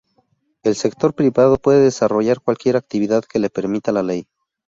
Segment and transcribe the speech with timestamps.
[0.63, 4.25] El sector privado puede desarrollar cualquier actividad que le permita la ley.